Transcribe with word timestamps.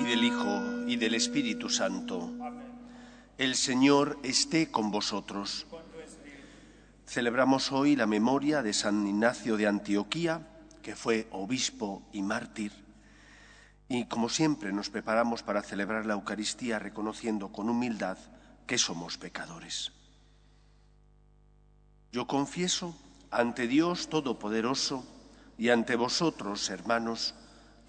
Y 0.00 0.04
del 0.04 0.24
Hijo 0.24 0.86
y 0.86 0.96
del 0.96 1.14
Espíritu 1.14 1.68
Santo. 1.68 2.30
El 3.38 3.54
Señor 3.54 4.18
esté 4.22 4.70
con 4.70 4.90
vosotros. 4.90 5.66
Celebramos 7.06 7.72
hoy 7.72 7.96
la 7.96 8.06
memoria 8.06 8.62
de 8.62 8.72
San 8.72 9.06
Ignacio 9.06 9.56
de 9.56 9.66
Antioquía, 9.66 10.46
que 10.82 10.94
fue 10.94 11.28
obispo 11.32 12.02
y 12.12 12.22
mártir. 12.22 12.72
Y 13.88 14.04
como 14.06 14.28
siempre 14.28 14.72
nos 14.72 14.90
preparamos 14.90 15.42
para 15.42 15.62
celebrar 15.62 16.06
la 16.06 16.14
Eucaristía 16.14 16.78
reconociendo 16.78 17.50
con 17.50 17.68
humildad 17.68 18.18
que 18.66 18.78
somos 18.78 19.18
pecadores. 19.18 19.92
Yo 22.12 22.26
confieso 22.26 22.94
ante 23.30 23.66
Dios 23.66 24.08
Todopoderoso 24.08 25.04
y 25.58 25.70
ante 25.70 25.96
vosotros, 25.96 26.70
hermanos, 26.70 27.34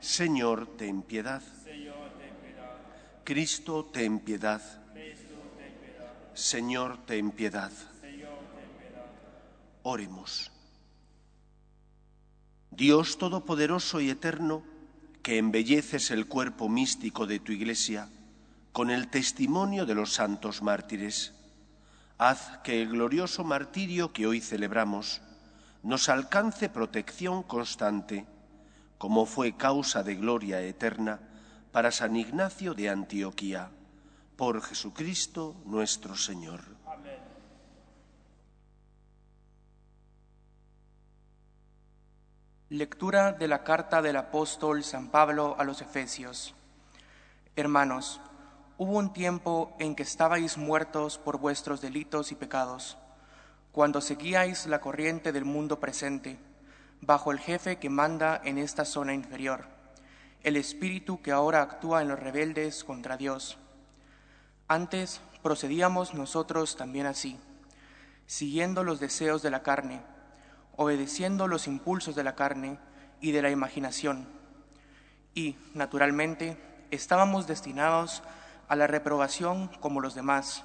Señor, 0.00 0.66
ten 0.76 1.02
piedad. 1.02 1.42
Cristo, 3.24 3.84
ten 3.92 4.18
piedad. 4.18 4.62
Señor, 6.34 7.04
ten 7.06 7.30
piedad. 7.30 7.70
Oremos. 9.82 10.50
Dios 12.70 13.18
Todopoderoso 13.18 14.00
y 14.00 14.10
Eterno, 14.10 14.62
que 15.22 15.38
embelleces 15.38 16.10
el 16.10 16.26
cuerpo 16.26 16.68
místico 16.68 17.26
de 17.26 17.38
tu 17.38 17.52
Iglesia 17.52 18.08
con 18.72 18.90
el 18.90 19.08
testimonio 19.08 19.84
de 19.84 19.94
los 19.94 20.14
santos 20.14 20.62
mártires, 20.62 21.34
haz 22.16 22.58
que 22.64 22.80
el 22.80 22.88
glorioso 22.88 23.44
martirio 23.44 24.12
que 24.12 24.26
hoy 24.26 24.40
celebramos 24.40 25.20
nos 25.82 26.08
alcance 26.08 26.68
protección 26.68 27.42
constante, 27.42 28.26
como 29.00 29.24
fue 29.24 29.56
causa 29.56 30.02
de 30.02 30.14
gloria 30.14 30.60
eterna 30.60 31.20
para 31.72 31.90
San 31.90 32.16
Ignacio 32.16 32.74
de 32.74 32.90
Antioquía, 32.90 33.70
por 34.36 34.60
Jesucristo 34.60 35.56
nuestro 35.64 36.18
Señor. 36.18 36.60
Lectura 42.68 43.32
de 43.32 43.48
la 43.48 43.64
carta 43.64 44.02
del 44.02 44.16
apóstol 44.16 44.84
San 44.84 45.08
Pablo 45.08 45.56
a 45.58 45.64
los 45.64 45.80
Efesios. 45.80 46.54
Hermanos, 47.56 48.20
hubo 48.76 48.98
un 48.98 49.14
tiempo 49.14 49.74
en 49.78 49.94
que 49.94 50.02
estabais 50.02 50.58
muertos 50.58 51.16
por 51.16 51.38
vuestros 51.38 51.80
delitos 51.80 52.32
y 52.32 52.34
pecados, 52.34 52.98
cuando 53.72 54.02
seguíais 54.02 54.66
la 54.66 54.82
corriente 54.82 55.32
del 55.32 55.46
mundo 55.46 55.80
presente, 55.80 56.49
bajo 57.00 57.32
el 57.32 57.38
jefe 57.38 57.78
que 57.78 57.90
manda 57.90 58.40
en 58.44 58.58
esta 58.58 58.84
zona 58.84 59.14
inferior, 59.14 59.64
el 60.42 60.56
espíritu 60.56 61.22
que 61.22 61.32
ahora 61.32 61.62
actúa 61.62 62.02
en 62.02 62.08
los 62.08 62.18
rebeldes 62.18 62.84
contra 62.84 63.16
Dios. 63.16 63.58
Antes 64.68 65.20
procedíamos 65.42 66.14
nosotros 66.14 66.76
también 66.76 67.06
así, 67.06 67.38
siguiendo 68.26 68.84
los 68.84 69.00
deseos 69.00 69.42
de 69.42 69.50
la 69.50 69.62
carne, 69.62 70.00
obedeciendo 70.76 71.48
los 71.48 71.66
impulsos 71.66 72.14
de 72.14 72.24
la 72.24 72.34
carne 72.34 72.78
y 73.20 73.32
de 73.32 73.42
la 73.42 73.50
imaginación. 73.50 74.28
Y, 75.34 75.56
naturalmente, 75.74 76.56
estábamos 76.90 77.46
destinados 77.46 78.22
a 78.68 78.76
la 78.76 78.86
reprobación 78.86 79.68
como 79.80 80.00
los 80.00 80.14
demás. 80.14 80.64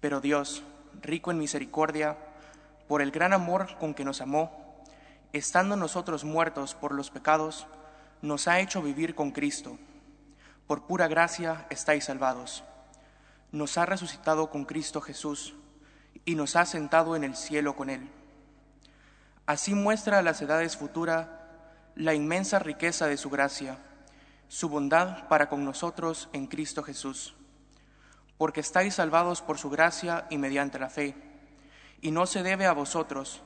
Pero 0.00 0.20
Dios, 0.20 0.62
rico 1.00 1.30
en 1.30 1.38
misericordia, 1.38 2.16
por 2.88 3.02
el 3.02 3.10
gran 3.10 3.32
amor 3.32 3.76
con 3.78 3.94
que 3.94 4.04
nos 4.04 4.20
amó, 4.20 4.61
estando 5.32 5.76
nosotros 5.76 6.24
muertos 6.24 6.74
por 6.74 6.92
los 6.92 7.10
pecados, 7.10 7.66
nos 8.20 8.48
ha 8.48 8.60
hecho 8.60 8.82
vivir 8.82 9.14
con 9.14 9.30
Cristo. 9.30 9.78
Por 10.66 10.86
pura 10.86 11.08
gracia 11.08 11.66
estáis 11.70 12.04
salvados. 12.04 12.64
Nos 13.50 13.76
ha 13.78 13.86
resucitado 13.86 14.50
con 14.50 14.64
Cristo 14.64 15.00
Jesús 15.00 15.54
y 16.24 16.34
nos 16.34 16.56
ha 16.56 16.64
sentado 16.64 17.16
en 17.16 17.24
el 17.24 17.36
cielo 17.36 17.74
con 17.76 17.90
Él. 17.90 18.08
Así 19.46 19.74
muestra 19.74 20.18
a 20.18 20.22
las 20.22 20.40
edades 20.40 20.76
futuras 20.76 21.28
la 21.94 22.14
inmensa 22.14 22.58
riqueza 22.58 23.06
de 23.06 23.16
su 23.16 23.28
gracia, 23.28 23.78
su 24.48 24.68
bondad 24.68 25.28
para 25.28 25.48
con 25.48 25.64
nosotros 25.64 26.28
en 26.32 26.46
Cristo 26.46 26.82
Jesús. 26.82 27.34
Porque 28.38 28.60
estáis 28.60 28.94
salvados 28.94 29.42
por 29.42 29.58
su 29.58 29.68
gracia 29.68 30.26
y 30.30 30.38
mediante 30.38 30.78
la 30.78 30.90
fe, 30.90 31.14
y 32.00 32.10
no 32.10 32.26
se 32.26 32.42
debe 32.42 32.66
a 32.66 32.72
vosotros, 32.72 33.42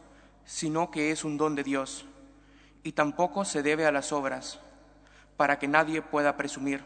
sino 0.47 0.91
que 0.91 1.11
es 1.11 1.25
un 1.25 1.37
don 1.37 1.55
de 1.55 1.65
Dios, 1.65 2.07
y 2.83 2.93
tampoco 2.93 3.45
se 3.45 3.63
debe 3.63 3.85
a 3.85 3.93
las 3.93 4.13
obras, 4.13 4.61
para 5.37 5.59
que 5.59 5.69
nadie 5.69 6.01
pueda 6.01 6.37
presumir. 6.37 6.85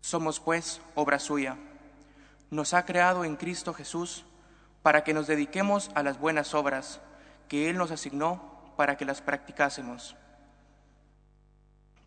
Somos 0.00 0.40
pues 0.40 0.80
obra 0.96 1.20
suya. 1.20 1.56
Nos 2.50 2.74
ha 2.74 2.84
creado 2.84 3.24
en 3.24 3.36
Cristo 3.36 3.72
Jesús 3.72 4.24
para 4.82 5.04
que 5.04 5.14
nos 5.14 5.28
dediquemos 5.28 5.90
a 5.94 6.02
las 6.02 6.18
buenas 6.18 6.54
obras 6.54 7.00
que 7.48 7.70
Él 7.70 7.78
nos 7.78 7.92
asignó 7.92 8.74
para 8.76 8.96
que 8.96 9.04
las 9.04 9.22
practicásemos. 9.22 10.16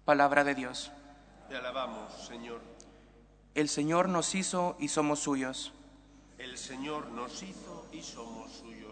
Palabra 0.04 0.44
de 0.44 0.56
Dios. 0.56 0.92
Te 1.50 1.56
alabamos, 1.56 2.28
Señor. 2.28 2.62
El 3.54 3.70
Señor 3.70 4.10
nos 4.10 4.36
hizo 4.36 4.76
y 4.80 4.90
somos 4.90 5.20
suyos. 5.20 5.72
El 6.38 6.58
Señor 6.58 7.08
nos 7.12 7.42
hizo 7.42 7.88
y 7.94 8.02
somos 8.02 8.52
suyos. 8.52 8.85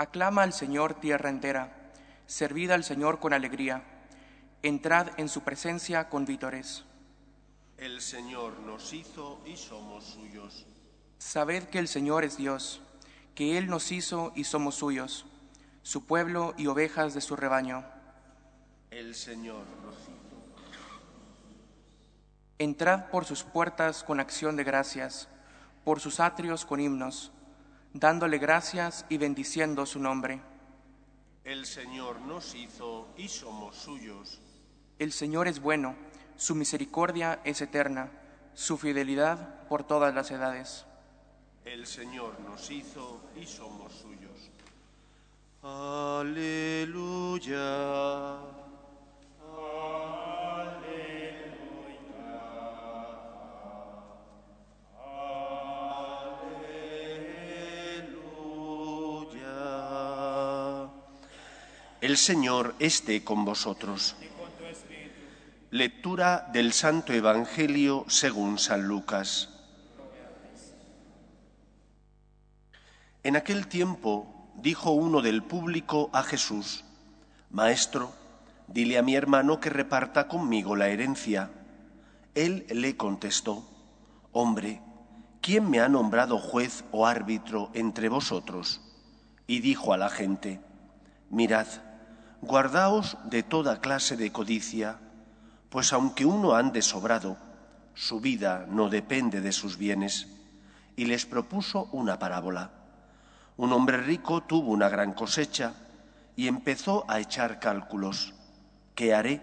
Aclama 0.00 0.44
al 0.44 0.54
Señor 0.54 0.94
tierra 0.94 1.28
entera, 1.28 1.92
servid 2.26 2.70
al 2.70 2.84
Señor 2.84 3.18
con 3.18 3.34
alegría, 3.34 3.82
entrad 4.62 5.08
en 5.18 5.28
su 5.28 5.42
presencia 5.42 6.08
con 6.08 6.24
vítores. 6.24 6.84
El 7.76 8.00
Señor 8.00 8.60
nos 8.60 8.94
hizo 8.94 9.42
y 9.44 9.58
somos 9.58 10.04
suyos. 10.04 10.64
Sabed 11.18 11.64
que 11.64 11.78
el 11.78 11.86
Señor 11.86 12.24
es 12.24 12.38
Dios, 12.38 12.80
que 13.34 13.58
Él 13.58 13.66
nos 13.66 13.92
hizo 13.92 14.32
y 14.34 14.44
somos 14.44 14.76
suyos, 14.76 15.26
su 15.82 16.06
pueblo 16.06 16.54
y 16.56 16.66
ovejas 16.68 17.12
de 17.12 17.20
su 17.20 17.36
rebaño. 17.36 17.84
El 18.90 19.14
Señor 19.14 19.66
nos 19.84 19.96
hizo. 19.96 20.14
Entrad 22.56 23.10
por 23.10 23.26
sus 23.26 23.42
puertas 23.42 24.02
con 24.02 24.18
acción 24.18 24.56
de 24.56 24.64
gracias, 24.64 25.28
por 25.84 26.00
sus 26.00 26.20
atrios 26.20 26.64
con 26.64 26.80
himnos, 26.80 27.32
dándole 27.92 28.38
gracias 28.38 29.04
y 29.08 29.18
bendiciendo 29.18 29.86
su 29.86 29.98
nombre. 30.00 30.40
El 31.44 31.66
Señor 31.66 32.20
nos 32.20 32.54
hizo 32.54 33.08
y 33.16 33.28
somos 33.28 33.76
suyos. 33.76 34.40
El 34.98 35.12
Señor 35.12 35.48
es 35.48 35.60
bueno, 35.60 35.96
su 36.36 36.54
misericordia 36.54 37.40
es 37.44 37.60
eterna, 37.60 38.10
su 38.54 38.76
fidelidad 38.78 39.66
por 39.68 39.84
todas 39.84 40.14
las 40.14 40.30
edades. 40.30 40.84
El 41.64 41.86
Señor 41.86 42.38
nos 42.40 42.70
hizo 42.70 43.22
y 43.40 43.46
somos 43.46 43.92
suyos. 43.92 44.50
Aleluya. 45.62 46.90
El 62.10 62.16
Señor 62.16 62.74
esté 62.80 63.22
con 63.22 63.44
vosotros. 63.44 64.16
Lectura 65.70 66.50
del 66.52 66.72
Santo 66.72 67.12
Evangelio 67.12 68.04
según 68.08 68.58
San 68.58 68.88
Lucas. 68.88 69.48
En 73.22 73.36
aquel 73.36 73.68
tiempo 73.68 74.50
dijo 74.56 74.90
uno 74.90 75.22
del 75.22 75.44
público 75.44 76.10
a 76.12 76.24
Jesús, 76.24 76.84
Maestro, 77.48 78.12
dile 78.66 78.98
a 78.98 79.02
mi 79.02 79.14
hermano 79.14 79.60
que 79.60 79.70
reparta 79.70 80.26
conmigo 80.26 80.74
la 80.74 80.88
herencia. 80.88 81.52
Él 82.34 82.66
le 82.70 82.96
contestó, 82.96 83.64
Hombre, 84.32 84.82
¿quién 85.40 85.70
me 85.70 85.78
ha 85.78 85.88
nombrado 85.88 86.40
juez 86.40 86.82
o 86.90 87.06
árbitro 87.06 87.70
entre 87.72 88.08
vosotros? 88.08 88.80
Y 89.46 89.60
dijo 89.60 89.92
a 89.92 89.96
la 89.96 90.10
gente, 90.10 90.60
Mirad, 91.30 91.68
guardaos 92.42 93.18
de 93.24 93.42
toda 93.42 93.80
clase 93.80 94.16
de 94.16 94.32
codicia, 94.32 94.98
pues 95.68 95.92
aunque 95.92 96.24
uno 96.24 96.54
ande 96.54 96.82
sobrado, 96.82 97.36
su 97.94 98.20
vida 98.20 98.66
no 98.68 98.88
depende 98.88 99.40
de 99.40 99.52
sus 99.52 99.76
bienes. 99.76 100.28
Y 100.96 101.04
les 101.04 101.26
propuso 101.26 101.88
una 101.92 102.18
parábola. 102.18 102.70
Un 103.56 103.72
hombre 103.72 103.98
rico 103.98 104.42
tuvo 104.42 104.70
una 104.70 104.88
gran 104.88 105.12
cosecha 105.12 105.74
y 106.36 106.48
empezó 106.48 107.04
a 107.08 107.20
echar 107.20 107.60
cálculos. 107.60 108.34
¿Qué 108.94 109.14
haré? 109.14 109.42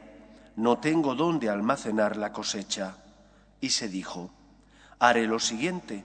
No 0.56 0.80
tengo 0.80 1.16
dónde 1.16 1.50
almacenar 1.50 2.18
la 2.18 2.32
cosecha. 2.32 2.98
Y 3.62 3.70
se 3.70 3.88
dijo, 3.88 4.32
haré 5.00 5.28
lo 5.28 5.40
siguiente, 5.40 6.04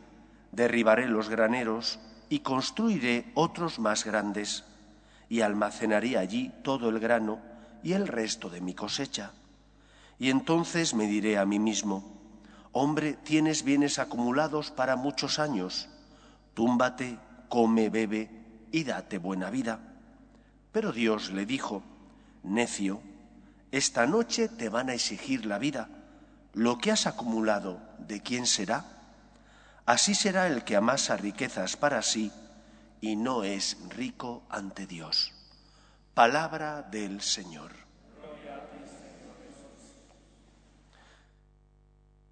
derribaré 0.53 1.07
los 1.07 1.29
graneros 1.29 1.99
y 2.29 2.41
construiré 2.41 3.31
otros 3.35 3.79
más 3.79 4.05
grandes 4.05 4.65
y 5.33 5.41
almacenaré 5.41 6.19
allí 6.19 6.53
todo 6.63 6.91
el 6.91 7.01
grano 7.01 7.41
y 7.83 7.95
el 7.95 8.07
resto 8.07 8.51
de 8.51 8.61
mi 8.61 8.75
cosecha. 8.75 9.33
Y 10.19 10.29
entonces 10.29 10.93
me 10.93 11.07
diré 11.07 11.39
a 11.39 11.47
mí 11.47 11.59
mismo, 11.59 12.05
hombre, 12.73 13.15
tienes 13.15 13.63
bienes 13.65 13.99
acumulados 13.99 14.71
para 14.71 14.95
muchos 14.95 15.39
años, 15.39 15.89
túmbate, 16.53 17.19
come, 17.49 17.89
bebe 17.89 18.29
y 18.73 18.85
date 18.85 19.17
buena 19.17 19.49
vida. 19.49 19.81
Pero 20.71 20.93
Dios 20.93 21.31
le 21.31 21.47
dijo, 21.47 21.83
necio, 22.43 23.01
esta 23.71 24.07
noche 24.07 24.51
te 24.51 24.69
van 24.69 24.91
a 24.91 24.95
exigir 24.95 25.47
la 25.47 25.57
vida. 25.57 25.89
Lo 26.53 26.77
que 26.77 26.93
has 26.93 27.07
acumulado, 27.07 27.81
¿de 28.01 28.21
quién 28.21 28.45
será? 28.45 28.85
Así 29.87 30.15
será 30.15 30.47
el 30.47 30.63
que 30.63 30.77
amasa 30.77 31.17
riquezas 31.17 31.79
para 31.79 32.03
sí 32.03 32.31
y 33.03 33.17
no 33.17 33.43
es 33.43 33.77
rico 33.91 34.45
ante 34.49 34.87
Dios. 34.87 35.33
Palabra 36.15 36.83
del 36.83 37.21
Señor. 37.21 37.73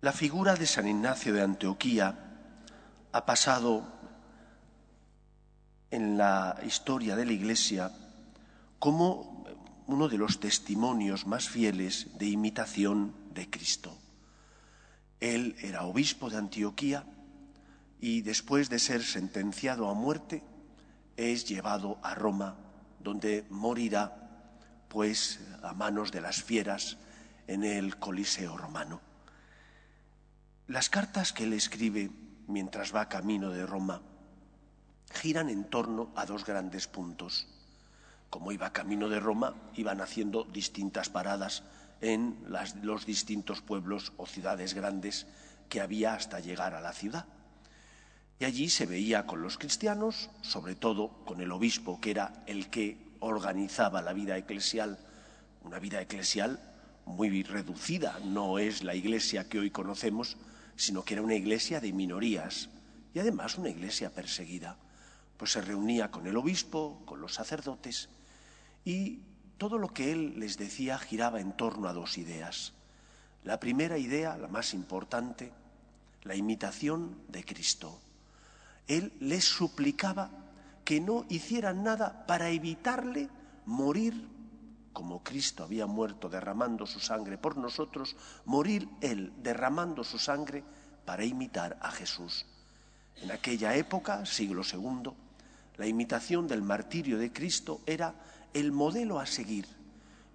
La 0.01 0.13
figura 0.13 0.55
de 0.55 0.67
San 0.67 0.87
Ignacio 0.87 1.35
de 1.35 1.43
Antioquía 1.43 2.15
ha 3.11 3.27
pasado 3.27 3.85
en 5.91 6.17
la 6.17 6.57
historia 6.65 7.17
de 7.17 7.27
la 7.27 7.33
Iglesia 7.33 7.91
como 8.79 9.45
uno 9.89 10.09
de 10.09 10.19
los 10.19 10.39
testimonios 10.39 11.27
más 11.27 11.49
fieles 11.49 12.17
de 12.17 12.29
imitación 12.29 13.13
de 13.35 13.51
Cristo. 13.51 13.99
Él 15.19 15.57
era 15.59 15.83
obispo 15.83 16.31
de 16.31 16.37
Antioquía 16.37 17.05
y 18.01 18.23
después 18.23 18.71
de 18.71 18.79
ser 18.79 19.03
sentenciado 19.03 19.91
a 19.91 19.95
muerte 19.95 20.45
es 21.21 21.45
llevado 21.47 21.99
a 22.03 22.15
Roma, 22.15 22.57
donde 22.99 23.45
morirá, 23.51 24.17
pues, 24.89 25.41
a 25.63 25.75
manos 25.75 26.13
de 26.13 26.23
las 26.23 26.43
fieras 26.43 26.97
en 27.47 27.63
el 27.63 27.99
Coliseo 27.99 28.57
romano. 28.57 29.01
Las 30.67 30.89
cartas 30.89 31.33
que 31.33 31.45
él 31.45 31.53
escribe 31.53 32.11
mientras 32.47 32.95
va 32.95 33.09
camino 33.09 33.51
de 33.51 33.67
Roma 33.67 34.01
giran 35.13 35.51
en 35.51 35.65
torno 35.65 36.11
a 36.15 36.25
dos 36.25 36.45
grandes 36.45 36.87
puntos. 36.87 37.49
Como 38.31 38.53
iba 38.53 38.73
camino 38.73 39.09
de 39.09 39.21
Roma, 39.21 39.55
iban 39.75 40.01
haciendo 40.01 40.45
distintas 40.45 41.11
paradas 41.11 41.65
en 42.01 42.39
los 42.83 43.05
distintos 43.05 43.61
pueblos 43.61 44.13
o 44.17 44.27
ciudades 44.27 44.75
grandes 44.75 45.27
que 45.69 45.81
había 45.81 46.15
hasta 46.15 46.41
llegar 46.41 46.75
a 46.75 46.81
la 46.81 46.93
ciudad. 46.93 47.27
Y 48.41 48.47
allí 48.47 48.71
se 48.71 48.87
veía 48.87 49.27
con 49.27 49.43
los 49.43 49.59
cristianos, 49.59 50.31
sobre 50.41 50.75
todo 50.75 51.11
con 51.27 51.43
el 51.43 51.53
obispo, 51.53 52.01
que 52.01 52.11
era 52.11 52.43
el 52.47 52.71
que 52.71 52.97
organizaba 53.21 54.01
la 54.01 54.15
vida 54.15 54.39
eclesial, 54.39 54.99
una 55.63 55.79
vida 55.79 56.01
eclesial 56.01 56.59
muy 57.05 57.43
reducida, 57.43 58.19
no 58.25 58.59
es 58.59 58.83
la 58.83 58.95
iglesia 58.95 59.47
que 59.47 59.59
hoy 59.59 59.71
conocemos, 59.71 60.39
sino 60.75 61.05
que 61.05 61.15
era 61.15 61.23
una 61.23 61.35
iglesia 61.35 61.81
de 61.81 61.93
minorías 61.93 62.71
y 63.13 63.19
además 63.19 63.59
una 63.59 63.69
iglesia 63.69 64.09
perseguida. 64.09 64.79
Pues 65.37 65.53
se 65.53 65.61
reunía 65.61 66.11
con 66.11 66.27
el 66.27 66.39
obispo, 66.39 67.03
con 67.05 67.21
los 67.21 67.35
sacerdotes 67.35 68.09
y 68.87 69.19
todo 69.59 69.77
lo 69.77 69.89
que 69.89 70.13
él 70.13 70.41
les 70.41 70.57
decía 70.57 70.99
giraba 70.99 71.43
en 71.43 71.53
torno 71.53 71.89
a 71.89 71.93
dos 71.93 72.17
ideas. 72.17 72.73
La 73.45 73.61
primera 73.61 73.99
idea, 73.99 74.39
la 74.39 74.49
más 74.49 74.73
importante, 74.73 75.53
la 76.23 76.37
imitación 76.37 77.19
de 77.29 77.45
Cristo 77.45 78.01
él 78.91 79.13
les 79.21 79.45
suplicaba 79.45 80.31
que 80.85 81.01
no 81.01 81.25
hicieran 81.29 81.85
nada 81.85 82.27
para 82.27 82.51
evitarle 82.51 83.29
morir 83.65 84.29
como 84.93 85.23
Cristo 85.23 85.63
había 85.63 85.87
muerto 85.87 86.29
derramando 86.29 86.87
su 86.87 86.99
sangre 86.99 87.39
por 87.39 87.57
nosotros, 87.57 88.17
morir 88.45 88.89
Él 89.01 89.33
derramando 89.41 90.03
su 90.03 90.19
sangre 90.19 90.65
para 91.05 91.25
imitar 91.25 91.79
a 91.81 91.93
Jesús. 91.93 92.45
En 93.23 93.31
aquella 93.31 93.77
época, 93.77 94.27
siglo 94.27 94.63
II, 94.63 95.13
la 95.77 95.87
imitación 95.87 96.49
del 96.49 96.63
martirio 96.63 97.19
de 97.19 97.33
Cristo 97.33 97.83
era 97.87 98.15
el 98.53 98.73
modelo 98.73 99.21
a 99.21 99.27
seguir, 99.27 99.67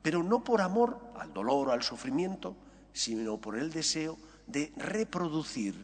pero 0.01 0.23
no 0.23 0.45
por 0.45 0.61
amor 0.61 1.11
al 1.19 1.33
dolor 1.33 1.67
o 1.67 1.71
al 1.73 1.83
sufrimiento, 1.83 2.55
sino 2.93 3.37
por 3.37 3.57
el 3.57 3.71
deseo 3.71 4.17
de 4.47 4.71
reproducir 4.77 5.75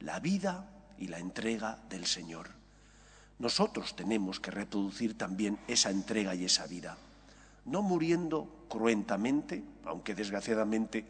la 0.00 0.20
vida 0.20 0.77
y 0.98 1.08
la 1.08 1.18
entrega 1.18 1.78
del 1.88 2.06
Señor. 2.06 2.50
Nosotros 3.38 3.94
tenemos 3.94 4.40
que 4.40 4.50
reproducir 4.50 5.16
también 5.16 5.58
esa 5.68 5.90
entrega 5.90 6.34
y 6.34 6.44
esa 6.44 6.66
vida, 6.66 6.96
no 7.64 7.82
muriendo 7.82 8.66
cruentamente, 8.68 9.62
aunque 9.84 10.14
desgraciadamente 10.14 11.04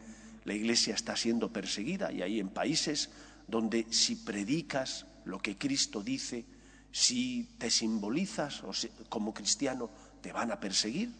la 0.45 0.53
Iglesia 0.53 0.93
está 0.93 1.15
siendo 1.15 1.51
perseguida 1.51 2.11
y 2.11 2.21
hay 2.21 2.39
en 2.39 2.49
países 2.49 3.09
donde 3.47 3.87
si 3.89 4.15
predicas 4.15 5.07
lo 5.25 5.39
que 5.39 5.57
Cristo 5.57 6.03
dice, 6.03 6.45
si 6.91 7.55
te 7.57 7.69
simbolizas 7.69 8.63
como 9.09 9.33
cristiano, 9.33 9.89
te 10.21 10.31
van 10.31 10.51
a 10.51 10.59
perseguir. 10.59 11.11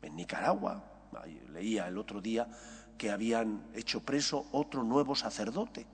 En 0.00 0.16
Nicaragua, 0.16 0.84
leía 1.52 1.88
el 1.88 1.98
otro 1.98 2.20
día 2.20 2.48
que 2.96 3.10
habían 3.10 3.62
hecho 3.74 4.00
preso 4.00 4.46
otro 4.52 4.82
nuevo 4.82 5.14
sacerdote 5.14 5.86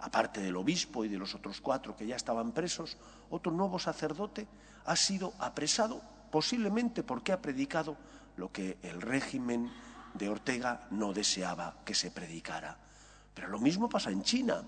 aparte 0.00 0.40
del 0.40 0.56
obispo 0.56 1.04
y 1.04 1.08
de 1.08 1.18
los 1.18 1.34
otros 1.34 1.60
cuatro 1.60 1.96
que 1.96 2.06
ya 2.06 2.16
estaban 2.16 2.52
presos, 2.52 2.96
otro 3.30 3.52
nuevo 3.52 3.78
sacerdote 3.78 4.48
ha 4.84 4.96
sido 4.96 5.34
apresado 5.38 6.02
posiblemente 6.30 7.02
porque 7.02 7.32
ha 7.32 7.42
predicado 7.42 7.96
lo 8.36 8.50
que 8.50 8.78
el 8.82 9.00
régimen 9.02 9.70
de 10.14 10.28
Ortega 10.28 10.88
no 10.90 11.12
deseaba 11.12 11.76
que 11.84 11.94
se 11.94 12.10
predicara. 12.10 12.78
Pero 13.34 13.48
lo 13.48 13.58
mismo 13.58 13.88
pasa 13.88 14.10
en 14.10 14.22
China, 14.22 14.64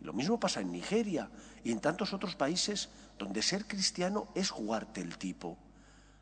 lo 0.00 0.12
mismo 0.12 0.40
pasa 0.40 0.60
en 0.60 0.72
Nigeria 0.72 1.30
y 1.62 1.72
en 1.72 1.80
tantos 1.80 2.12
otros 2.12 2.34
países 2.34 2.88
donde 3.18 3.42
ser 3.42 3.66
cristiano 3.66 4.28
es 4.34 4.50
jugarte 4.50 5.00
el 5.00 5.18
tipo. 5.18 5.58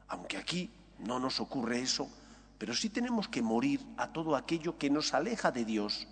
Aunque 0.08 0.36
aquí 0.36 0.70
no 0.98 1.20
nos 1.20 1.38
ocurre 1.40 1.80
eso, 1.80 2.10
pero 2.58 2.74
sí 2.74 2.90
tenemos 2.90 3.28
que 3.28 3.40
morir 3.40 3.80
a 3.96 4.12
todo 4.12 4.34
aquello 4.34 4.78
que 4.78 4.90
nos 4.90 5.14
aleja 5.14 5.52
de 5.52 5.64
Dios 5.64 6.08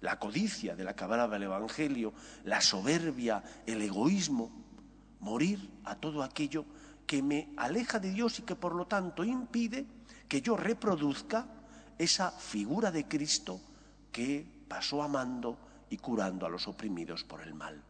la 0.00 0.18
codicia 0.18 0.76
de 0.76 0.84
la 0.84 0.94
que 0.94 1.04
hablaba 1.04 1.36
el 1.36 1.42
Evangelio, 1.44 2.12
la 2.44 2.60
soberbia, 2.60 3.42
el 3.66 3.82
egoísmo, 3.82 4.50
morir 5.20 5.68
a 5.84 5.96
todo 5.96 6.22
aquello 6.22 6.64
que 7.06 7.22
me 7.22 7.48
aleja 7.56 7.98
de 7.98 8.12
Dios 8.12 8.38
y 8.38 8.42
que 8.42 8.54
por 8.54 8.74
lo 8.74 8.86
tanto 8.86 9.24
impide 9.24 9.86
que 10.28 10.42
yo 10.42 10.56
reproduzca 10.56 11.46
esa 11.96 12.30
figura 12.30 12.90
de 12.92 13.08
Cristo 13.08 13.60
que 14.12 14.46
pasó 14.68 15.02
amando 15.02 15.58
y 15.90 15.96
curando 15.96 16.46
a 16.46 16.50
los 16.50 16.68
oprimidos 16.68 17.24
por 17.24 17.40
el 17.42 17.54
mal. 17.54 17.82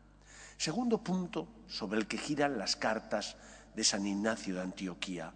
Segundo 0.57 0.99
punto 0.99 1.49
sobre 1.69 1.99
el 1.99 2.07
que 2.07 2.19
giran 2.19 2.59
las 2.59 2.77
cartas 2.77 3.37
de 3.75 3.85
San 3.85 4.07
Ignacio 4.07 4.55
de 4.55 4.63
Antioquía, 4.63 5.33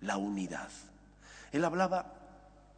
la 0.00 0.16
unidad. 0.16 0.68
Él 1.52 1.64
hablaba 1.64 2.12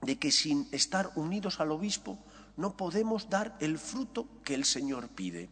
de 0.02 0.18
que 0.18 0.30
sin 0.30 0.68
estar 0.70 1.10
unidos 1.16 1.60
al 1.60 1.72
obispo 1.72 2.18
no 2.58 2.76
podemos 2.76 3.30
dar 3.30 3.56
el 3.60 3.78
fruto 3.78 4.26
que 4.42 4.54
el 4.54 4.64
Señor 4.64 5.08
pide. 5.08 5.48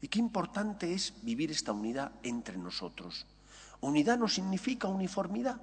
Y 0.00 0.08
qué 0.08 0.18
importante 0.18 0.92
es 0.92 1.14
vivir 1.22 1.52
esta 1.52 1.72
unidad 1.72 2.10
entre 2.24 2.58
nosotros. 2.58 3.24
Unidad 3.80 4.18
no 4.18 4.28
significa 4.28 4.88
uniformidad. 4.88 5.60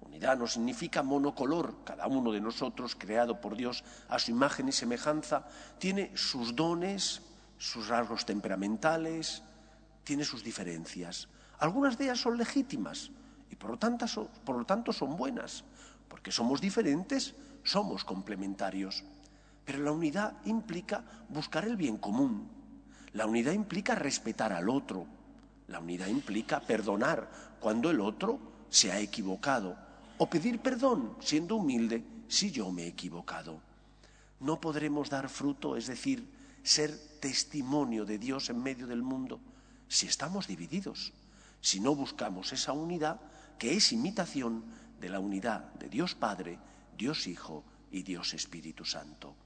unidad 0.00 0.36
no 0.36 0.48
significa 0.48 1.04
monocolor. 1.04 1.84
Cada 1.84 2.08
uno 2.08 2.32
de 2.32 2.40
nosotros, 2.40 2.96
creado 2.96 3.40
por 3.40 3.56
Dios 3.56 3.84
a 4.08 4.18
su 4.18 4.32
imagen 4.32 4.68
y 4.68 4.72
semejanza, 4.72 5.46
tiene 5.78 6.10
sus 6.16 6.56
dones, 6.56 7.22
sus 7.56 7.86
rasgos 7.86 8.26
temperamentales, 8.26 9.44
tiene 10.02 10.24
sus 10.24 10.42
diferencias. 10.42 11.28
Algunas 11.60 11.96
de 11.96 12.06
ellas 12.06 12.18
son 12.18 12.36
legítimas 12.36 13.12
y 13.48 13.54
por 13.54 13.70
lo 13.70 13.78
tanto, 13.78 14.92
son 14.92 15.16
buenas. 15.16 15.62
Porque 16.08 16.32
somos 16.32 16.60
diferentes, 16.60 17.36
somos 17.62 18.04
complementarios. 18.04 19.04
Pero 19.70 19.84
la 19.84 19.92
unidad 19.92 20.34
implica 20.46 21.04
buscar 21.28 21.64
el 21.64 21.76
bien 21.76 21.96
común. 21.96 22.48
La 23.12 23.24
unidad 23.26 23.52
implica 23.52 23.94
respetar 23.94 24.52
al 24.52 24.68
otro. 24.68 25.06
La 25.68 25.78
unidad 25.78 26.08
implica 26.08 26.58
perdonar 26.58 27.30
cuando 27.60 27.88
el 27.88 28.00
otro 28.00 28.40
se 28.68 28.90
ha 28.90 28.98
equivocado 28.98 29.76
o 30.18 30.28
pedir 30.28 30.58
perdón 30.58 31.16
siendo 31.20 31.54
humilde 31.54 32.02
si 32.26 32.50
yo 32.50 32.72
me 32.72 32.82
he 32.82 32.86
equivocado. 32.88 33.60
No 34.40 34.60
podremos 34.60 35.08
dar 35.08 35.28
fruto, 35.28 35.76
es 35.76 35.86
decir, 35.86 36.28
ser 36.64 36.98
testimonio 37.20 38.04
de 38.04 38.18
Dios 38.18 38.50
en 38.50 38.60
medio 38.60 38.88
del 38.88 39.02
mundo, 39.02 39.38
si 39.86 40.08
estamos 40.08 40.48
divididos, 40.48 41.12
si 41.60 41.78
no 41.78 41.94
buscamos 41.94 42.52
esa 42.52 42.72
unidad 42.72 43.20
que 43.56 43.76
es 43.76 43.92
imitación 43.92 44.64
de 44.98 45.10
la 45.10 45.20
unidad 45.20 45.72
de 45.74 45.88
Dios 45.88 46.16
Padre, 46.16 46.58
Dios 46.98 47.28
Hijo 47.28 47.62
y 47.92 48.02
Dios 48.02 48.34
Espíritu 48.34 48.84
Santo. 48.84 49.36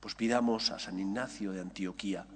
Pues 0.00 0.14
pidamos 0.14 0.70
a 0.70 0.78
San 0.78 0.98
Ignacio 0.98 1.52
de 1.52 1.60
Antioquía 1.60 2.26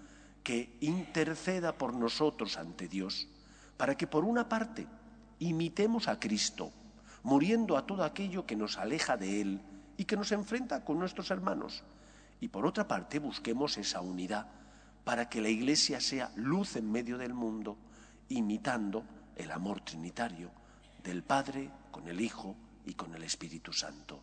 que 0.42 0.76
interceda 0.80 1.76
por 1.76 1.94
nosotros 1.94 2.56
ante 2.56 2.88
Dios, 2.88 3.28
para 3.76 3.96
que 3.96 4.06
por 4.06 4.24
una 4.24 4.48
parte 4.48 4.86
imitemos 5.38 6.08
a 6.08 6.18
Cristo, 6.18 6.72
muriendo 7.22 7.76
a 7.76 7.86
todo 7.86 8.04
aquello 8.04 8.46
que 8.46 8.56
nos 8.56 8.78
aleja 8.78 9.16
de 9.16 9.40
Él 9.40 9.60
y 9.96 10.04
que 10.04 10.16
nos 10.16 10.32
enfrenta 10.32 10.84
con 10.84 10.98
nuestros 10.98 11.30
hermanos, 11.30 11.84
y 12.40 12.48
por 12.48 12.66
otra 12.66 12.88
parte 12.88 13.18
busquemos 13.18 13.76
esa 13.76 14.00
unidad 14.00 14.46
para 15.04 15.28
que 15.28 15.40
la 15.40 15.48
Iglesia 15.48 16.00
sea 16.00 16.30
luz 16.36 16.76
en 16.76 16.90
medio 16.90 17.18
del 17.18 17.34
mundo, 17.34 17.76
imitando 18.28 19.04
el 19.36 19.50
amor 19.50 19.80
trinitario 19.82 20.50
del 21.02 21.22
Padre 21.22 21.70
con 21.90 22.08
el 22.08 22.20
Hijo 22.20 22.56
y 22.86 22.94
con 22.94 23.14
el 23.14 23.22
Espíritu 23.22 23.72
Santo. 23.72 24.22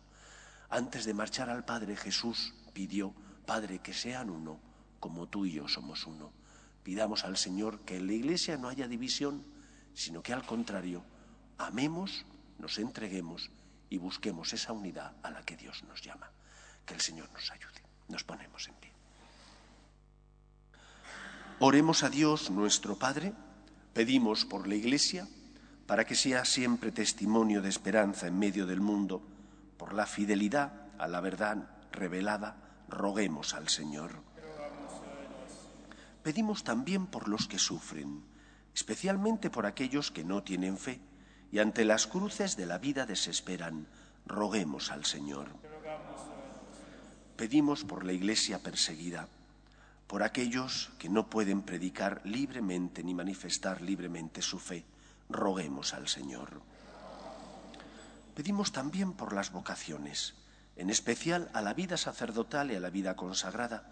Antes 0.70 1.04
de 1.04 1.14
marchar 1.14 1.50
al 1.50 1.64
Padre, 1.64 1.96
Jesús 1.96 2.54
pidió, 2.72 3.12
Padre, 3.48 3.78
que 3.78 3.94
sean 3.94 4.28
uno, 4.28 4.60
como 5.00 5.26
tú 5.26 5.46
y 5.46 5.52
yo 5.52 5.68
somos 5.68 6.06
uno. 6.06 6.30
Pidamos 6.82 7.24
al 7.24 7.38
Señor 7.38 7.80
que 7.80 7.96
en 7.96 8.06
la 8.06 8.12
Iglesia 8.12 8.58
no 8.58 8.68
haya 8.68 8.86
división, 8.86 9.42
sino 9.94 10.22
que 10.22 10.34
al 10.34 10.44
contrario, 10.44 11.02
amemos, 11.56 12.26
nos 12.58 12.76
entreguemos 12.76 13.50
y 13.88 13.96
busquemos 13.96 14.52
esa 14.52 14.74
unidad 14.74 15.14
a 15.22 15.30
la 15.30 15.42
que 15.46 15.56
Dios 15.56 15.82
nos 15.84 16.02
llama. 16.02 16.30
Que 16.84 16.92
el 16.92 17.00
Señor 17.00 17.32
nos 17.32 17.50
ayude. 17.50 17.80
Nos 18.08 18.22
ponemos 18.22 18.68
en 18.68 18.74
pie. 18.74 18.92
Oremos 21.58 22.02
a 22.02 22.10
Dios 22.10 22.50
nuestro 22.50 22.98
Padre, 22.98 23.32
pedimos 23.94 24.44
por 24.44 24.68
la 24.68 24.74
Iglesia, 24.74 25.26
para 25.86 26.04
que 26.04 26.16
sea 26.16 26.44
siempre 26.44 26.92
testimonio 26.92 27.62
de 27.62 27.70
esperanza 27.70 28.26
en 28.26 28.38
medio 28.38 28.66
del 28.66 28.82
mundo, 28.82 29.26
por 29.78 29.94
la 29.94 30.04
fidelidad 30.04 30.82
a 30.98 31.08
la 31.08 31.22
verdad 31.22 31.70
revelada, 31.92 32.67
roguemos 32.88 33.54
al 33.54 33.68
Señor. 33.68 34.22
Pedimos 36.22 36.64
también 36.64 37.06
por 37.06 37.28
los 37.28 37.48
que 37.48 37.58
sufren, 37.58 38.22
especialmente 38.74 39.50
por 39.50 39.66
aquellos 39.66 40.10
que 40.10 40.24
no 40.24 40.42
tienen 40.42 40.76
fe 40.76 41.00
y 41.50 41.58
ante 41.60 41.84
las 41.84 42.06
cruces 42.06 42.56
de 42.56 42.66
la 42.66 42.78
vida 42.78 43.06
desesperan, 43.06 43.86
roguemos 44.26 44.90
al 44.90 45.04
Señor. 45.04 45.48
Pedimos 47.36 47.84
por 47.84 48.04
la 48.04 48.12
Iglesia 48.12 48.62
perseguida, 48.62 49.28
por 50.06 50.22
aquellos 50.22 50.90
que 50.98 51.08
no 51.08 51.30
pueden 51.30 51.62
predicar 51.62 52.20
libremente 52.24 53.02
ni 53.02 53.14
manifestar 53.14 53.80
libremente 53.80 54.42
su 54.42 54.58
fe, 54.58 54.84
roguemos 55.28 55.94
al 55.94 56.08
Señor. 56.08 56.60
Pedimos 58.34 58.72
también 58.72 59.12
por 59.12 59.32
las 59.32 59.52
vocaciones, 59.52 60.34
en 60.78 60.90
especial 60.90 61.50
a 61.52 61.60
la 61.60 61.74
vida 61.74 61.96
sacerdotal 61.96 62.70
y 62.70 62.76
a 62.76 62.80
la 62.80 62.88
vida 62.88 63.16
consagrada, 63.16 63.82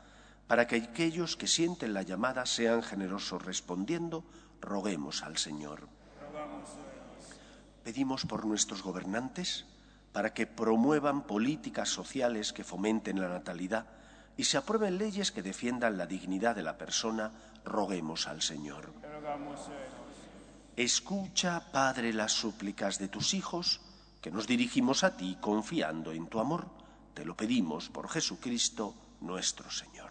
para 0.46 0.68
que 0.68 0.76
aquellos 0.76 1.36
que 1.36 1.48
sienten 1.48 1.92
la 1.92 2.02
llamada 2.02 2.46
sean 2.46 2.82
generosos 2.82 3.44
respondiendo, 3.44 4.24
roguemos 4.60 5.22
al 5.24 5.36
Señor. 5.36 5.88
Pedimos 7.82 8.24
por 8.24 8.46
nuestros 8.46 8.82
gobernantes, 8.82 9.66
para 10.12 10.32
que 10.32 10.46
promuevan 10.46 11.26
políticas 11.26 11.90
sociales 11.90 12.52
que 12.52 12.64
fomenten 12.64 13.20
la 13.20 13.28
natalidad 13.28 13.86
y 14.36 14.44
se 14.44 14.56
aprueben 14.56 14.96
leyes 14.96 15.32
que 15.32 15.42
defiendan 15.42 15.98
la 15.98 16.06
dignidad 16.06 16.54
de 16.54 16.62
la 16.62 16.78
persona, 16.78 17.32
roguemos 17.64 18.28
al 18.28 18.42
Señor. 18.42 18.92
Escucha, 20.76 21.72
Padre, 21.72 22.12
las 22.12 22.32
súplicas 22.32 22.98
de 22.98 23.08
tus 23.08 23.34
hijos, 23.34 23.80
que 24.26 24.32
nos 24.32 24.48
dirigimos 24.48 25.04
a 25.04 25.16
ti 25.16 25.38
confiando 25.40 26.10
en 26.10 26.26
tu 26.26 26.40
amor. 26.40 26.66
Te 27.14 27.24
lo 27.24 27.36
pedimos 27.36 27.90
por 27.90 28.08
Jesucristo 28.08 28.92
nuestro 29.20 29.70
Señor. 29.70 30.10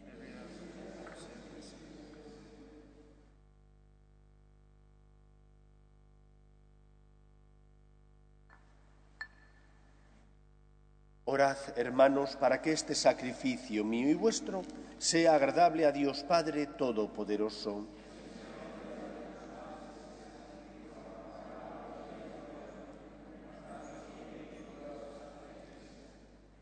Orad, 11.31 11.55
hermanos, 11.77 12.35
para 12.35 12.61
que 12.61 12.73
este 12.73 12.93
sacrificio 12.93 13.85
mío 13.85 14.09
y 14.09 14.15
vuestro 14.15 14.63
sea 14.97 15.33
agradable 15.35 15.85
a 15.85 15.93
Dios 15.93 16.23
Padre 16.23 16.65
Todopoderoso. 16.65 17.85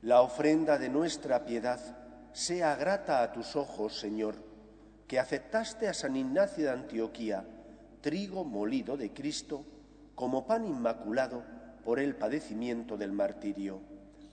La 0.03 0.21
ofrenda 0.21 0.77
de 0.77 0.89
nuestra 0.89 1.45
piedad 1.45 1.79
sea 2.31 2.75
grata 2.75 3.23
a 3.23 3.31
tus 3.31 3.55
ojos, 3.55 3.99
Señor, 3.99 4.35
que 5.07 5.17
aceptaste 5.17 5.88
a 5.88 5.95
San 5.95 6.15
Ignacio 6.15 6.65
de 6.65 6.69
Antioquía, 6.69 7.43
trigo 8.01 8.43
molido 8.43 8.97
de 8.97 9.11
Cristo, 9.13 9.65
como 10.13 10.45
pan 10.45 10.63
inmaculado 10.67 11.43
por 11.83 11.99
el 11.99 12.15
padecimiento 12.15 12.97
del 12.97 13.13
martirio 13.13 13.81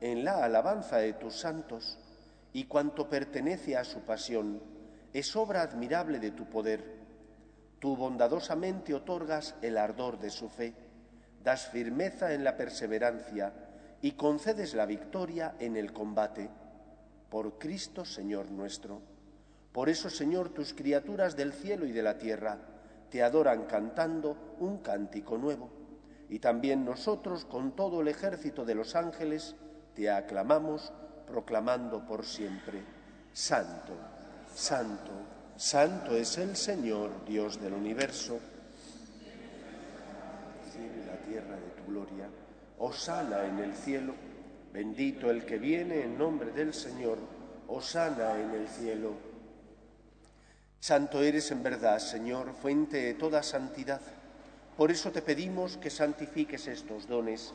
en 0.00 0.24
la 0.24 0.44
alabanza 0.44 0.98
de 0.98 1.12
tus 1.12 1.34
santos, 1.38 1.98
y 2.52 2.64
cuanto 2.64 3.08
pertenece 3.08 3.76
a 3.76 3.84
su 3.84 4.00
pasión 4.00 4.62
es 5.12 5.34
obra 5.36 5.62
admirable 5.62 6.18
de 6.18 6.30
tu 6.30 6.46
poder. 6.46 6.82
Tú 7.78 7.96
bondadosamente 7.96 8.94
otorgas 8.94 9.54
el 9.62 9.78
ardor 9.78 10.18
de 10.18 10.30
su 10.30 10.48
fe, 10.48 10.74
das 11.42 11.68
firmeza 11.68 12.34
en 12.34 12.44
la 12.44 12.56
perseverancia 12.56 13.52
y 14.02 14.12
concedes 14.12 14.74
la 14.74 14.86
victoria 14.86 15.54
en 15.58 15.76
el 15.76 15.92
combate. 15.92 16.50
Por 17.30 17.58
Cristo 17.58 18.04
Señor 18.04 18.50
nuestro. 18.50 19.00
Por 19.72 19.88
eso, 19.88 20.08
Señor, 20.08 20.50
tus 20.50 20.72
criaturas 20.72 21.36
del 21.36 21.52
cielo 21.52 21.86
y 21.86 21.92
de 21.92 22.02
la 22.02 22.18
tierra 22.18 22.58
te 23.10 23.22
adoran 23.22 23.64
cantando 23.64 24.56
un 24.58 24.78
cántico 24.78 25.36
nuevo. 25.38 25.70
Y 26.28 26.38
también 26.38 26.84
nosotros, 26.84 27.44
con 27.44 27.76
todo 27.76 28.00
el 28.00 28.08
ejército 28.08 28.64
de 28.64 28.74
los 28.74 28.96
ángeles, 28.96 29.56
te 29.96 30.10
aclamamos, 30.10 30.92
proclamando 31.26 32.04
por 32.04 32.24
siempre, 32.24 32.82
Santo, 33.32 33.94
Santo, 34.54 35.10
Santo 35.56 36.14
es 36.14 36.36
el 36.36 36.54
Señor, 36.54 37.24
Dios 37.26 37.60
del 37.60 37.72
universo. 37.72 38.38
Y 40.74 41.06
la 41.06 41.16
tierra 41.26 41.56
de 41.56 41.82
tu 41.82 41.90
gloria, 41.90 42.28
osana 42.78 43.46
en 43.46 43.58
el 43.58 43.74
cielo, 43.74 44.12
bendito 44.70 45.30
el 45.30 45.46
que 45.46 45.56
viene 45.56 46.02
en 46.02 46.18
nombre 46.18 46.52
del 46.52 46.74
Señor, 46.74 47.16
osana 47.66 48.38
en 48.38 48.50
el 48.50 48.68
cielo. 48.68 49.14
Santo 50.78 51.22
eres 51.22 51.50
en 51.50 51.62
verdad, 51.62 51.98
Señor, 51.98 52.52
fuente 52.52 52.98
de 52.98 53.14
toda 53.14 53.42
santidad. 53.42 54.02
Por 54.76 54.90
eso 54.90 55.10
te 55.10 55.22
pedimos 55.22 55.78
que 55.78 55.88
santifiques 55.88 56.66
estos 56.66 57.08
dones 57.08 57.54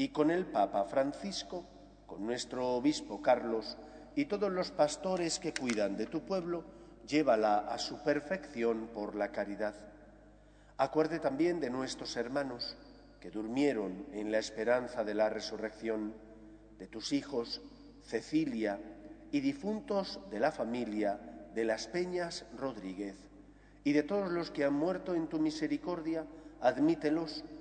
y 0.00 0.08
con 0.08 0.30
el 0.30 0.46
Papa 0.46 0.84
Francisco, 0.84 1.62
con 2.06 2.24
nuestro 2.24 2.68
Obispo 2.68 3.20
Carlos 3.20 3.76
y 4.16 4.24
todos 4.24 4.50
los 4.50 4.70
pastores 4.70 5.38
que 5.38 5.52
cuidan 5.52 5.98
de 5.98 6.06
tu 6.06 6.22
pueblo, 6.22 6.64
llévala 7.06 7.58
a 7.58 7.76
su 7.76 8.02
perfección 8.02 8.88
por 8.94 9.14
la 9.14 9.30
caridad. 9.30 9.74
Acuerde 10.78 11.18
también 11.18 11.60
de 11.60 11.68
nuestros 11.68 12.16
hermanos 12.16 12.78
que 13.20 13.30
durmieron 13.30 14.06
en 14.14 14.32
la 14.32 14.38
esperanza 14.38 15.04
de 15.04 15.12
la 15.12 15.28
resurrección, 15.28 16.14
de 16.78 16.86
tus 16.86 17.12
hijos 17.12 17.60
Cecilia, 18.02 18.80
y 19.30 19.40
difuntos 19.40 20.18
de 20.30 20.40
la 20.40 20.50
familia 20.50 21.20
de 21.54 21.66
las 21.66 21.88
Peñas 21.88 22.46
Rodríguez, 22.56 23.18
y 23.84 23.92
de 23.92 24.02
todos 24.02 24.32
los 24.32 24.50
que 24.50 24.64
han 24.64 24.72
muerto 24.72 25.14
en 25.14 25.28
tu 25.28 25.38
misericordia, 25.38 26.24
admítelos 26.62 27.44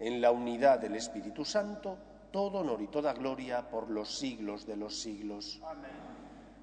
en 0.00 0.20
la 0.20 0.30
unidad 0.30 0.78
del 0.78 0.96
Espíritu 0.96 1.44
Santo, 1.44 1.96
todo 2.30 2.58
honor 2.58 2.82
y 2.82 2.88
toda 2.88 3.12
gloria 3.12 3.68
por 3.70 3.90
los 3.90 4.18
siglos 4.18 4.66
de 4.66 4.76
los 4.76 5.00
siglos. 5.00 5.60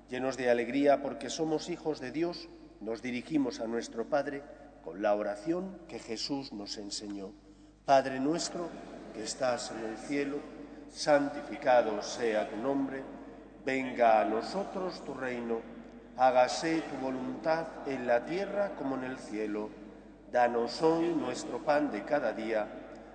Llenos 0.10 0.38
de 0.38 0.50
alegría 0.50 1.02
porque 1.02 1.30
somos 1.30 1.70
hijos 1.70 2.00
de 2.00 2.12
Dios, 2.12 2.50
nos 2.82 3.02
dirigimos 3.02 3.60
a 3.60 3.68
nuestro 3.68 4.08
Padre 4.08 4.44
con 4.84 5.02
la 5.02 5.16
oración 5.16 5.80
que 5.88 6.00
Jesús 6.00 6.54
nos 6.54 6.78
enseñó. 6.78 7.32
Padre 7.86 8.20
nuestro, 8.20 8.70
que 9.14 9.24
estás 9.24 9.72
en 9.72 9.90
el 9.90 9.98
cielo, 9.98 10.38
santificado 10.90 12.02
sea 12.02 12.50
tu 12.50 12.58
nombre 12.58 13.04
Venga 13.66 14.22
a 14.22 14.26
nosotros 14.26 15.04
tu 15.04 15.16
reino, 15.16 15.60
hágase 16.18 16.82
tu 16.82 17.04
voluntad 17.04 17.66
en 17.88 18.06
la 18.06 18.24
tierra 18.24 18.74
como 18.78 18.96
en 18.96 19.06
el 19.06 19.18
cielo. 19.18 19.72
Danos 20.32 20.84
hoy 20.84 21.16
nuestro 21.16 21.58
pan 21.66 21.92
de 21.92 22.04
cada 22.04 22.32
día. 22.32 22.68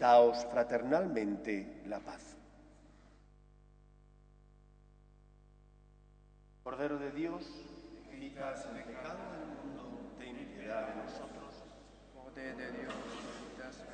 Daos 0.00 0.46
fraternalmente 0.46 1.82
la 1.84 2.00
paz. 2.00 2.34
Cordero 6.64 6.98
de 6.98 7.12
Dios, 7.12 7.44
que 8.10 8.18
quitas 8.18 8.64
el 8.64 8.82
pecado 8.82 9.18
del 9.32 9.44
mundo, 9.44 10.16
ten 10.18 10.36
piedad 10.56 10.88
de 10.88 11.02
nosotros. 11.02 11.64
Poder 12.14 12.56
de 12.56 12.72
Dios, 12.80 12.94
quitas 13.52 13.84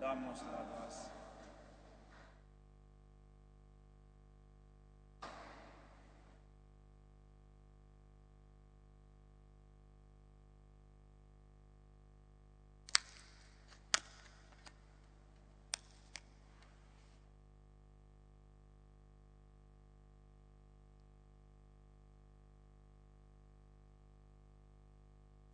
Damos 0.00 0.42
la 0.44 0.70
paz. 0.70 0.75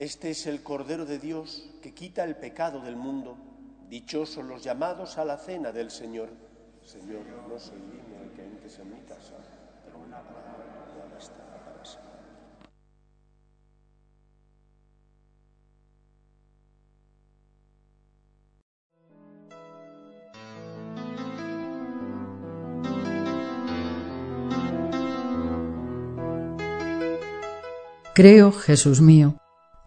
Este 0.02 0.30
es 0.30 0.48
el 0.48 0.64
Cordero 0.64 1.06
de 1.06 1.20
Dios 1.20 1.64
que 1.80 1.94
quita 1.94 2.24
el 2.24 2.34
pecado 2.34 2.80
del 2.80 2.96
mundo. 2.96 3.36
Dichosos 3.88 4.44
los 4.44 4.64
llamados 4.64 5.16
a 5.16 5.24
la 5.24 5.38
cena 5.38 5.70
del 5.70 5.92
Señor. 5.92 6.28
Señor, 6.84 7.20
no 7.48 7.56
soy 7.56 7.78
digno 7.78 8.20
de 8.20 8.32
que 8.34 8.42
entres 8.44 8.80
en 8.80 8.92
mi 8.92 9.00
casa, 9.02 9.36
pero 9.84 10.00
una 10.00 10.20
palabra 10.22 10.92
ya 10.98 11.14
bastará 11.14 11.64
para 11.64 11.84
sanar. 11.84 12.10
Creo, 28.14 28.50
Jesús 28.50 29.00
mío, 29.00 29.36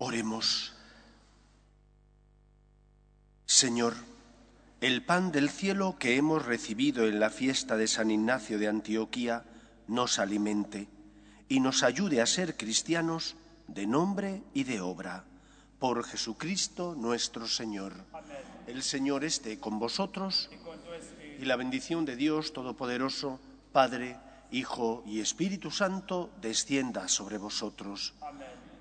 Oremos. 0.00 0.74
Señor, 3.46 3.94
el 4.80 5.04
pan 5.04 5.32
del 5.32 5.50
cielo 5.50 5.96
que 5.98 6.16
hemos 6.16 6.46
recibido 6.46 7.08
en 7.08 7.18
la 7.18 7.30
fiesta 7.30 7.76
de 7.76 7.88
San 7.88 8.12
Ignacio 8.12 8.60
de 8.60 8.68
Antioquía 8.68 9.42
nos 9.88 10.20
alimente 10.20 10.86
y 11.48 11.58
nos 11.58 11.82
ayude 11.82 12.20
a 12.22 12.26
ser 12.26 12.56
cristianos 12.56 13.34
de 13.66 13.88
nombre 13.88 14.44
y 14.54 14.62
de 14.62 14.80
obra. 14.80 15.24
Por 15.80 16.04
Jesucristo 16.04 16.94
nuestro 16.96 17.48
Señor. 17.48 17.92
El 18.68 18.84
Señor 18.84 19.24
esté 19.24 19.58
con 19.58 19.80
vosotros 19.80 20.48
y 21.40 21.44
la 21.44 21.56
bendición 21.56 22.04
de 22.04 22.14
Dios 22.14 22.52
Todopoderoso, 22.52 23.40
Padre, 23.72 24.16
Hijo 24.52 25.02
y 25.06 25.18
Espíritu 25.18 25.72
Santo, 25.72 26.30
descienda 26.40 27.08
sobre 27.08 27.36
vosotros. 27.36 28.14